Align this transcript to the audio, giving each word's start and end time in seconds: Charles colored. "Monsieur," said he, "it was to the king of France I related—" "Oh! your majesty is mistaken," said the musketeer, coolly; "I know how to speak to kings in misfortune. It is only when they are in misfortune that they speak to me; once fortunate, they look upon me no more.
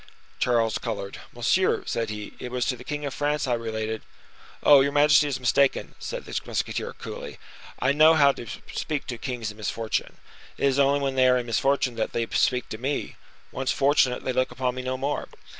Charles 0.39 0.79
colored. 0.79 1.19
"Monsieur," 1.31 1.83
said 1.85 2.09
he, 2.09 2.33
"it 2.39 2.51
was 2.51 2.65
to 2.65 2.75
the 2.75 2.83
king 2.83 3.05
of 3.05 3.13
France 3.13 3.45
I 3.47 3.53
related—" 3.53 4.01
"Oh! 4.63 4.81
your 4.81 4.91
majesty 4.91 5.27
is 5.27 5.39
mistaken," 5.39 5.93
said 5.99 6.25
the 6.25 6.41
musketeer, 6.43 6.93
coolly; 6.93 7.37
"I 7.77 7.91
know 7.91 8.15
how 8.15 8.31
to 8.31 8.47
speak 8.73 9.05
to 9.05 9.19
kings 9.19 9.51
in 9.51 9.57
misfortune. 9.57 10.17
It 10.57 10.65
is 10.65 10.79
only 10.79 11.01
when 11.01 11.13
they 11.13 11.27
are 11.27 11.37
in 11.37 11.45
misfortune 11.45 11.97
that 11.97 12.13
they 12.13 12.25
speak 12.31 12.67
to 12.69 12.79
me; 12.79 13.15
once 13.51 13.71
fortunate, 13.71 14.23
they 14.23 14.33
look 14.33 14.49
upon 14.49 14.73
me 14.73 14.81
no 14.81 14.97
more. 14.97 15.27